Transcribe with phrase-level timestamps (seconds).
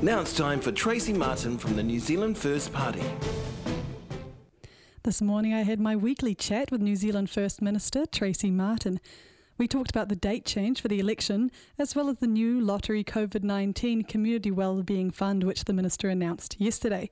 [0.00, 3.02] Now it's time for Tracey Martin from the New Zealand First Party.
[5.02, 9.00] This morning I had my weekly chat with New Zealand First Minister Tracey Martin.
[9.56, 11.50] We talked about the date change for the election,
[11.80, 16.60] as well as the new Lottery COVID 19 Community Wellbeing Fund, which the Minister announced
[16.60, 17.10] yesterday.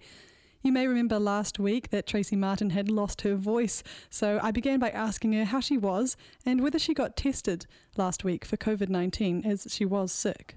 [0.62, 4.78] You may remember last week that Tracey Martin had lost her voice, so I began
[4.78, 7.66] by asking her how she was and whether she got tested
[7.96, 10.54] last week for COVID 19, as she was sick.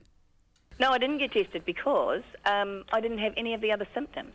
[0.79, 4.31] No, I didn't get tested because um, I didn't have any of the other symptoms.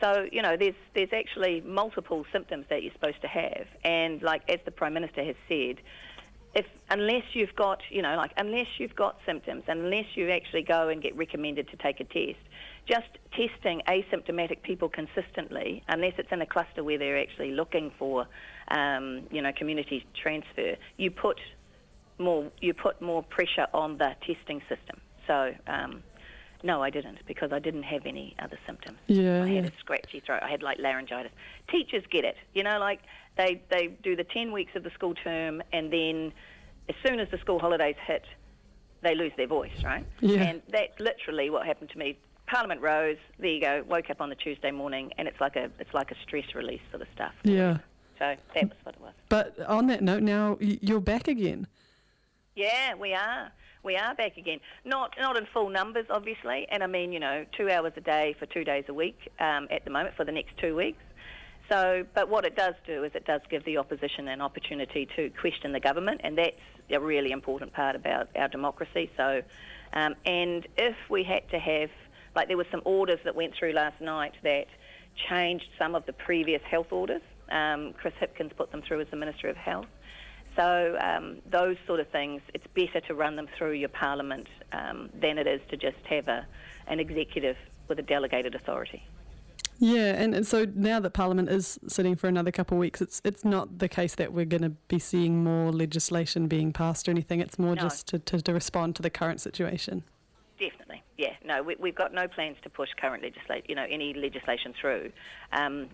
[0.00, 4.48] So you know, there's there's actually multiple symptoms that you're supposed to have, and like
[4.48, 5.76] as the Prime Minister has said,
[6.54, 10.88] if unless you've got you know like unless you've got symptoms, unless you actually go
[10.88, 12.38] and get recommended to take a test,
[12.86, 18.26] just testing asymptomatic people consistently, unless it's in a cluster where they're actually looking for
[18.70, 21.40] um, you know community transfer, you put
[22.18, 25.00] more you put more pressure on the testing system.
[25.28, 26.02] So, um,
[26.64, 28.98] no, I didn't because I didn't have any other symptoms.
[29.06, 29.70] Yeah, I had yeah.
[29.70, 30.42] a scratchy throat.
[30.42, 31.30] I had like laryngitis.
[31.70, 33.00] Teachers get it, you know, like
[33.36, 36.32] they they do the ten weeks of the school term, and then
[36.88, 38.24] as soon as the school holidays hit,
[39.02, 40.04] they lose their voice, right?
[40.20, 40.42] Yeah.
[40.42, 42.18] And that's literally what happened to me.
[42.46, 43.18] Parliament rose.
[43.38, 43.84] There you go.
[43.88, 46.80] Woke up on the Tuesday morning, and it's like a it's like a stress release
[46.90, 47.34] sort of stuff.
[47.44, 47.78] Yeah.
[48.18, 49.12] So that was what it was.
[49.28, 51.68] But on that note, now you're back again.
[52.56, 53.52] Yeah, we are.
[53.82, 54.60] We are back again.
[54.84, 58.34] Not not in full numbers, obviously, and I mean, you know, two hours a day
[58.38, 61.02] for two days a week um, at the moment for the next two weeks.
[61.70, 65.30] So, but what it does do is it does give the opposition an opportunity to
[65.40, 66.56] question the government, and that's
[66.90, 69.10] a really important part about our democracy.
[69.16, 69.42] So,
[69.92, 71.90] um, and if we had to have,
[72.34, 74.66] like, there were some orders that went through last night that
[75.28, 77.22] changed some of the previous health orders.
[77.50, 79.86] Um, Chris Hipkins put them through as the Minister of Health.
[80.58, 85.08] So um, those sort of things, it's better to run them through your parliament um,
[85.14, 86.44] than it is to just have a,
[86.88, 87.56] an executive
[87.86, 89.02] with a delegated authority.
[89.78, 93.22] Yeah, and, and so now that Parliament is sitting for another couple of weeks, it's
[93.24, 97.12] it's not the case that we're going to be seeing more legislation being passed or
[97.12, 97.38] anything.
[97.38, 97.82] It's more No.
[97.82, 100.02] just to, to, to respond to the current situation.
[100.58, 101.34] Definitely, yeah.
[101.44, 105.12] No, we, we've got no plans to push current legislation, you know, any legislation through.
[105.52, 105.86] Um,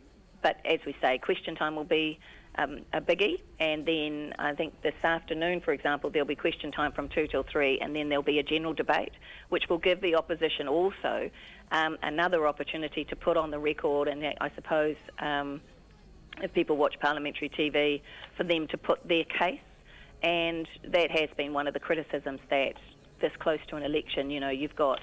[0.43, 2.19] but as we say, question time will be
[2.57, 6.93] um, a biggie, and then I think this afternoon, for example, there'll be question time
[6.93, 9.13] from two till three, and then there'll be a general debate,
[9.49, 11.31] which will give the opposition also
[11.73, 14.97] um, another opportunity to put on the record, and I suppose.
[15.19, 15.61] Um,
[16.43, 18.03] if people watch parliamentary TV,
[18.37, 19.61] for them to put their case.
[20.23, 22.75] And that has been one of the criticisms that
[23.21, 25.01] this close to an election, you know, you've got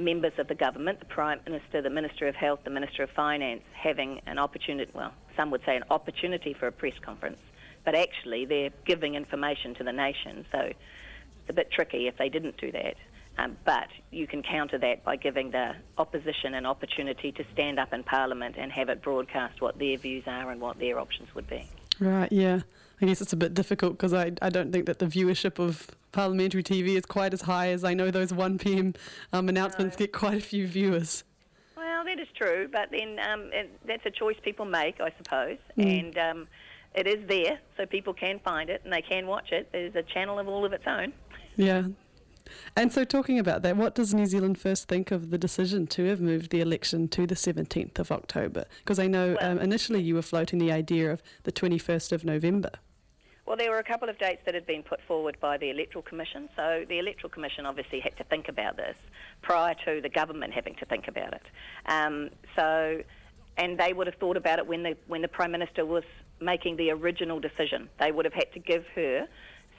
[0.00, 3.62] members of the government, the Prime Minister, the Minister of Health, the Minister of Finance,
[3.72, 7.38] having an opportunity, well, some would say an opportunity for a press conference,
[7.84, 10.44] but actually they're giving information to the nation.
[10.50, 12.96] So it's a bit tricky if they didn't do that.
[13.38, 17.92] Um, but you can counter that by giving the opposition an opportunity to stand up
[17.92, 21.48] in Parliament and have it broadcast what their views are and what their options would
[21.48, 21.66] be.
[22.00, 22.60] Right, yeah.
[23.02, 25.88] I guess it's a bit difficult because I, I don't think that the viewership of
[26.12, 28.94] parliamentary TV is quite as high as I know those 1 pm
[29.32, 31.24] um, announcements get quite a few viewers.
[31.76, 35.58] Well, that is true, but then um, it, that's a choice people make, I suppose,
[35.78, 36.00] Mm.
[36.00, 36.48] and um,
[36.94, 39.68] it is there, so people can find it and they can watch it.
[39.72, 41.12] There's a channel of all of its own.
[41.56, 41.84] Yeah.
[42.76, 46.04] And so, talking about that, what does New Zealand First think of the decision to
[46.06, 48.64] have moved the election to the 17th of October?
[48.78, 52.24] Because I know Well- um, initially you were floating the idea of the 21st of
[52.24, 52.70] November.
[53.46, 56.02] Well, there were a couple of dates that had been put forward by the Electoral
[56.02, 58.94] Commission, so the Electoral Commission obviously had to think about this
[59.42, 61.42] prior to the government having to think about it.
[61.86, 63.02] Um, so,
[63.56, 66.04] and they would have thought about it when the when the Prime Minister was
[66.40, 67.88] making the original decision.
[67.98, 69.26] They would have had to give her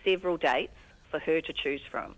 [0.04, 0.74] several dates
[1.10, 2.16] for her to choose from.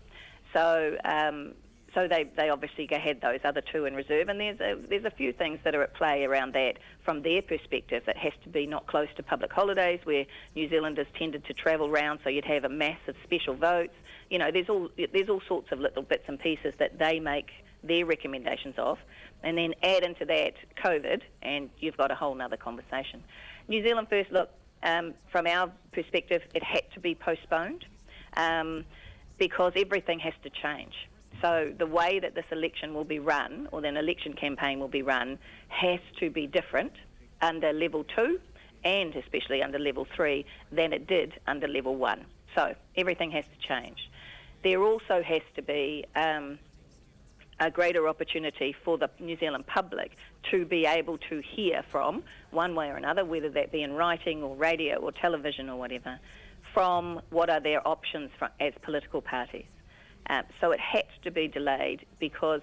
[0.54, 1.52] So, um,
[1.94, 5.10] so they, they obviously had those other two in reserve, and there's a, there's a
[5.10, 8.02] few things that are at play around that from their perspective.
[8.08, 10.24] It has to be not close to public holidays where
[10.56, 13.92] New Zealanders tended to travel round, so you'd have a massive special votes.
[14.30, 17.50] You know, there's all there's all sorts of little bits and pieces that they make
[17.84, 18.98] their recommendations of,
[19.42, 23.22] and then add into that COVID, and you've got a whole nother conversation.
[23.68, 24.50] New Zealand First, look,
[24.82, 27.84] um, from our perspective, it had to be postponed
[28.36, 28.84] um,
[29.38, 30.94] because everything has to change.
[31.42, 35.02] So the way that this election will be run, or an election campaign will be
[35.02, 35.38] run,
[35.68, 36.92] has to be different
[37.42, 38.40] under level two
[38.84, 42.24] and especially under level three than it did under level one.
[42.54, 44.10] So everything has to change.
[44.62, 46.58] There also has to be um,
[47.60, 50.12] a greater opportunity for the New Zealand public
[50.50, 54.42] to be able to hear from, one way or another, whether that be in writing
[54.42, 56.18] or radio or television or whatever,
[56.74, 59.64] from what are their options for, as political parties.
[60.28, 62.62] Um, so it had to be delayed because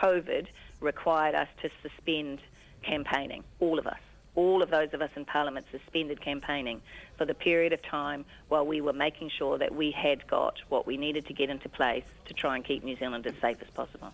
[0.00, 0.46] COVID
[0.80, 2.38] required us to suspend
[2.82, 3.98] campaigning, all of us.
[4.34, 6.80] All of those of us in Parliament suspended campaigning
[7.18, 10.86] for the period of time while we were making sure that we had got what
[10.86, 13.68] we needed to get into place to try and keep New Zealand as safe as
[13.74, 14.12] possible.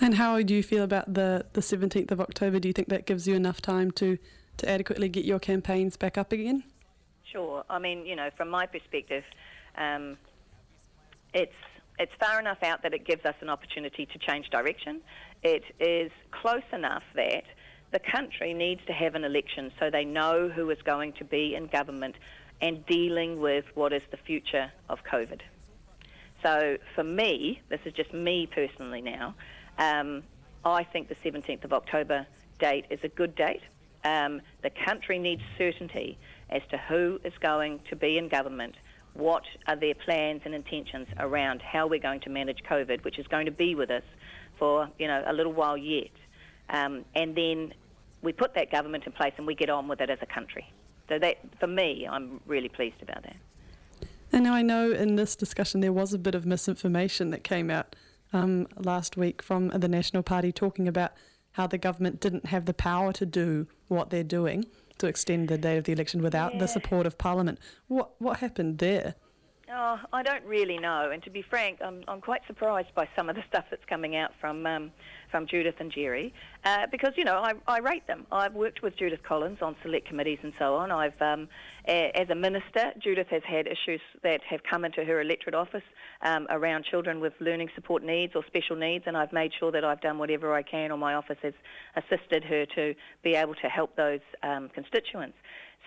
[0.00, 2.58] And how do you feel about the, the 17th of October?
[2.58, 4.18] Do you think that gives you enough time to,
[4.56, 6.64] to adequately get your campaigns back up again?
[7.32, 7.64] Sure.
[7.70, 9.24] I mean, you know, from my perspective,
[9.76, 10.16] um,
[11.32, 11.54] it's
[11.98, 15.02] it's far enough out that it gives us an opportunity to change direction.
[15.42, 17.44] It is close enough that
[17.92, 21.54] the country needs to have an election so they know who is going to be
[21.54, 22.14] in government
[22.62, 25.40] and dealing with what is the future of COVID.
[26.42, 29.34] So for me, this is just me personally now,
[29.78, 30.22] um,
[30.64, 32.26] I think the 17th of October
[32.58, 33.62] date is a good date.
[34.04, 36.18] Um, the country needs certainty
[36.50, 38.74] as to who is going to be in government
[39.14, 43.26] what are their plans and intentions around how we're going to manage COVID, which is
[43.26, 44.04] going to be with us
[44.58, 46.10] for you know a little while yet,
[46.68, 47.74] um, and then
[48.22, 50.70] we put that government in place and we get on with it as a country.
[51.08, 53.36] So that, for me, I'm really pleased about that.
[54.32, 57.70] And now I know in this discussion there was a bit of misinformation that came
[57.70, 57.96] out
[58.32, 61.12] um, last week from the National Party talking about
[61.52, 64.66] how the government didn't have the power to do what they're doing
[65.00, 66.60] to extend the day of the election without yeah.
[66.60, 67.58] the support of Parliament.
[67.88, 69.16] What what happened there?
[69.72, 73.28] Oh, I don't really know, and to be frank, I'm I'm quite surprised by some
[73.28, 74.90] of the stuff that's coming out from um,
[75.30, 76.34] from Judith and Gerry,
[76.64, 78.26] uh, because you know I, I rate them.
[78.32, 80.90] I've worked with Judith Collins on select committees and so on.
[80.90, 81.48] I've um,
[81.86, 85.84] a, as a minister, Judith has had issues that have come into her electorate office
[86.22, 89.84] um, around children with learning support needs or special needs, and I've made sure that
[89.84, 91.54] I've done whatever I can, or my office has
[91.94, 95.36] assisted her to be able to help those um, constituents.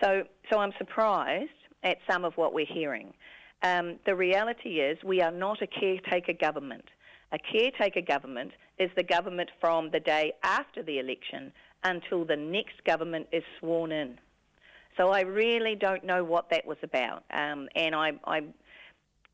[0.02, 1.50] So, so I'm surprised
[1.82, 3.12] at some of what we're hearing.
[3.64, 6.84] Um, the reality is we are not a caretaker government.
[7.32, 11.50] A caretaker government is the government from the day after the election
[11.82, 14.18] until the next government is sworn in.
[14.98, 17.24] So I really don't know what that was about.
[17.32, 18.42] Um, and I, I,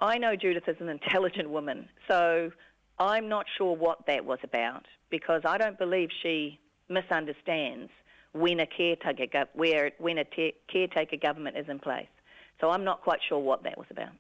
[0.00, 2.52] I know Judith is an intelligent woman, so
[3.00, 7.90] I'm not sure what that was about because I don't believe she misunderstands
[8.32, 12.06] when a caretaker, when a caretaker government is in place.
[12.60, 14.10] So I'm not quite sure what that was about.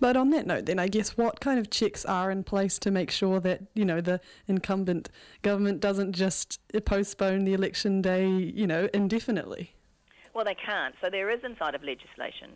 [0.00, 2.90] But on that note, then I guess what kind of checks are in place to
[2.90, 5.10] make sure that you know the incumbent
[5.42, 9.74] government doesn't just postpone the election day, you know, indefinitely?
[10.32, 10.94] Well, they can't.
[11.02, 12.52] So there is inside of legislation.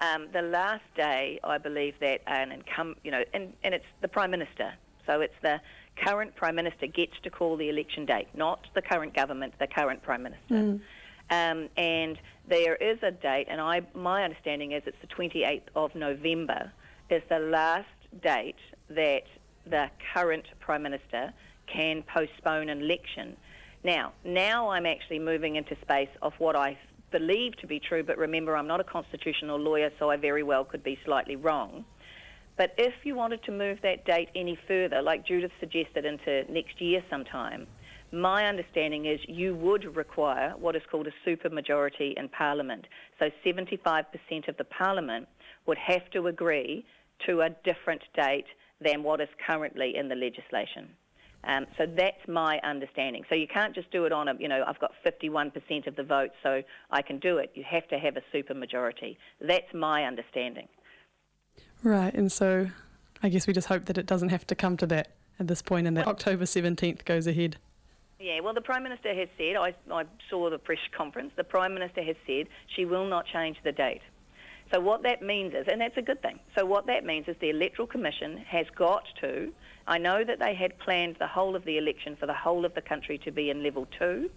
[0.00, 4.08] Um, the last day, I believe that an incumbent, you know, and, and it's the
[4.08, 4.72] prime minister.
[5.06, 5.60] So it's the
[5.96, 10.02] current prime minister gets to call the election date, not the current government, the current
[10.02, 10.54] prime minister.
[10.54, 10.80] Mm.
[11.30, 15.94] Um, and there is a date, and I, my understanding is it's the 28th of
[15.94, 16.72] November
[17.10, 17.86] is the last
[18.22, 18.56] date
[18.90, 19.24] that
[19.66, 21.32] the current Prime Minister
[21.66, 23.36] can postpone an election.
[23.84, 26.78] Now, now I'm actually moving into space of what I
[27.10, 30.64] believe to be true, but remember I'm not a constitutional lawyer, so I very well
[30.64, 31.84] could be slightly wrong.
[32.56, 36.80] But if you wanted to move that date any further, like Judith suggested, into next
[36.80, 37.66] year sometime,
[38.12, 42.86] my understanding is you would require what is called a supermajority in Parliament.
[43.18, 44.04] So 75%
[44.48, 45.28] of the Parliament
[45.66, 46.84] would have to agree
[47.26, 48.46] to a different date
[48.80, 50.88] than what is currently in the legislation.
[51.44, 53.24] Um, so that's my understanding.
[53.28, 56.02] So you can't just do it on a, you know, I've got 51% of the
[56.02, 57.52] vote, so I can do it.
[57.54, 59.16] You have to have a supermajority.
[59.40, 60.68] That's my understanding.
[61.82, 62.68] Right, and so
[63.22, 65.62] I guess we just hope that it doesn't have to come to that at this
[65.62, 67.56] point and that October 17th goes ahead.
[68.20, 71.72] Yeah, well, the Prime Minister has said, I, I saw the press conference, the Prime
[71.72, 74.00] Minister has said she will not change the date.
[74.72, 77.36] So what that means is, and that's a good thing, so what that means is
[77.40, 79.52] the Electoral Commission has got to,
[79.86, 82.74] I know that they had planned the whole of the election for the whole of
[82.74, 84.28] the country to be in level two.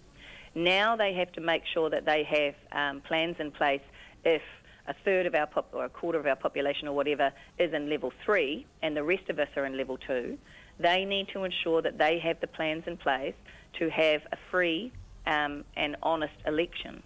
[0.54, 3.82] Now they have to make sure that they have um, plans in place
[4.24, 4.42] if
[4.86, 7.88] a third of our pop, or a quarter of our population or whatever is in
[7.88, 10.38] level three and the rest of us are in level two.
[10.78, 13.34] They need to ensure that they have the plans in place
[13.78, 14.92] to have a free
[15.26, 17.02] um, and honest election.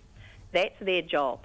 [0.53, 1.41] That's their job.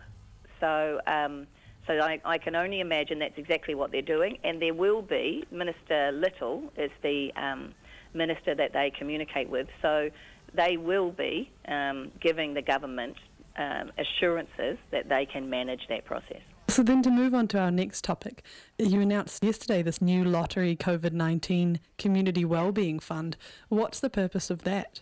[0.59, 1.47] So um,
[1.87, 4.37] so I, I, can only imagine that's exactly what they're doing.
[4.43, 7.73] And there will be, Minister Little is the um,
[8.13, 10.09] minister that they communicate with, so
[10.53, 13.15] they will be um, giving the government
[13.57, 16.41] um, assurances that they can manage that process.
[16.67, 18.43] So then to move on to our next topic,
[18.77, 23.35] you announced yesterday this new lottery COVID-19 community wellbeing fund.
[23.67, 25.01] What's the purpose of that?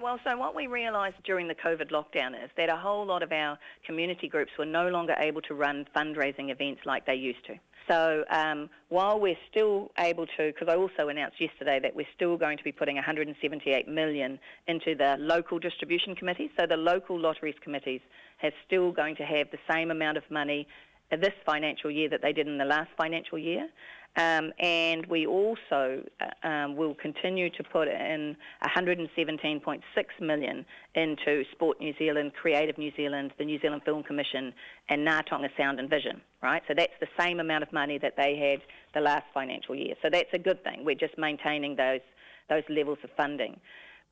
[0.00, 3.32] Well, so what we realised during the COVID lockdown is that a whole lot of
[3.32, 7.54] our community groups were no longer able to run fundraising events like they used to.
[7.88, 12.36] So um, while we're still able to, because I also announced yesterday that we're still
[12.36, 16.50] going to be putting 178 million into the local distribution committees.
[16.58, 18.00] So the local lotteries committees
[18.42, 20.66] are still going to have the same amount of money
[21.10, 23.68] this financial year that they did in the last financial year.
[24.16, 29.82] Um, and we also uh, um, will continue to put in 117.6
[30.20, 34.54] million into Sport New Zealand, Creative New Zealand, the New Zealand Film Commission,
[34.88, 36.22] and Ngā Taonga Sound and Vision.
[36.42, 38.60] Right, so that's the same amount of money that they had
[38.94, 39.94] the last financial year.
[40.00, 40.84] So that's a good thing.
[40.84, 42.00] We're just maintaining those
[42.48, 43.58] those levels of funding.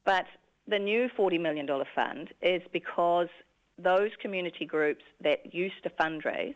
[0.05, 0.27] But
[0.67, 3.29] the new $40 million fund is because
[3.79, 6.55] those community groups that used to fundraise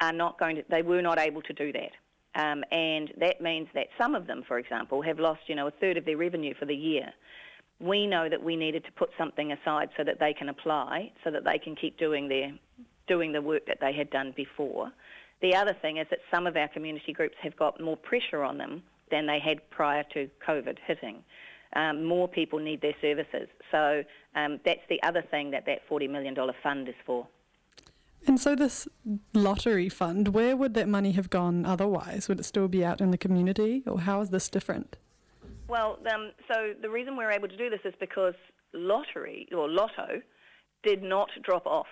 [0.00, 1.92] are not going to, they were not able to do that.
[2.36, 5.70] Um, and that means that some of them, for example, have lost, you know, a
[5.70, 7.12] third of their revenue for the year.
[7.80, 11.30] We know that we needed to put something aside so that they can apply, so
[11.30, 12.52] that they can keep doing their
[13.08, 14.90] doing the work that they had done before.
[15.40, 18.58] The other thing is that some of our community groups have got more pressure on
[18.58, 21.22] them than they had prior to COVID hitting.
[21.74, 23.48] Um, more people need their services.
[23.70, 24.02] So
[24.34, 27.28] um, that's the other thing that that $40 million fund is for.
[28.26, 28.88] And so, this
[29.32, 32.28] lottery fund, where would that money have gone otherwise?
[32.28, 34.96] Would it still be out in the community, or how is this different?
[35.68, 38.34] Well, um, so the reason we're able to do this is because
[38.72, 40.22] lottery or lotto
[40.82, 41.86] did not drop off.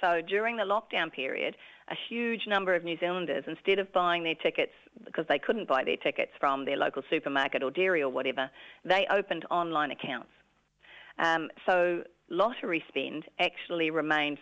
[0.00, 1.56] So during the lockdown period,
[1.90, 4.72] a huge number of New Zealanders, instead of buying their tickets
[5.04, 8.50] because they couldn't buy their tickets from their local supermarket or dairy or whatever,
[8.84, 10.30] they opened online accounts.
[11.18, 14.38] Um, so lottery spend actually remained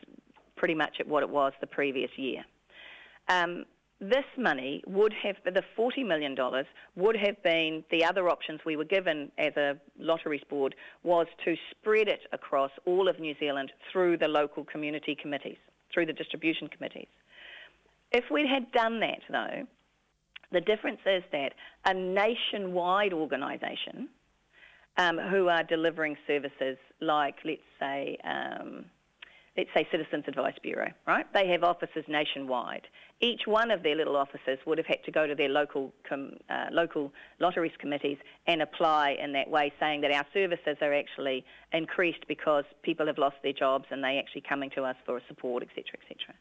[0.59, 2.45] pretty much at what it was the previous year.
[3.29, 3.65] Um,
[4.01, 6.37] this money would have, the $40 million
[6.95, 11.57] would have been, the other options we were given as a lotteries board was to
[11.71, 15.57] spread it across all of New Zealand through the local community committees,
[15.93, 17.09] through the distribution committees.
[18.13, 19.67] If we had done that though,
[20.53, 21.53] the difference is that
[21.85, 24.09] a nationwide organisation
[24.97, 28.85] um, who are delivering services like, let's say, um,
[29.59, 31.27] let's say Citizens Advice Bureau, right?
[31.35, 32.87] They have offices nationwide.
[33.21, 36.35] Each one of their little offices would have had to go to their local com,
[36.49, 41.45] uh, local lotteries committees and apply in that way, saying that our services are actually
[41.73, 45.65] increased because people have lost their jobs and they actually coming to us for support,
[45.65, 46.35] etc., etc.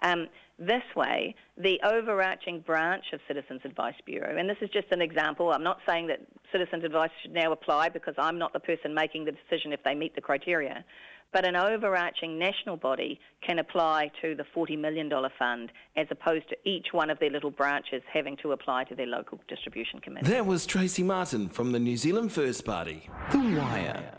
[0.00, 5.00] Um, this way, the overarching branch of Citizens Advice Bureau, and this is just an
[5.00, 6.20] example, I'm not saying that
[6.52, 9.94] Citizens Advice should now apply because I'm not the person making the decision if they
[9.94, 10.84] meet the criteria,
[11.32, 16.56] but an overarching national body can apply to the $40 million fund as opposed to
[16.64, 20.28] each one of their little branches having to apply to their local distribution committee.
[20.28, 23.08] That was Tracey Martin from the New Zealand First Party.
[23.32, 24.14] The Wire.